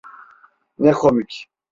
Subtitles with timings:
[0.79, 1.49] Ne komik!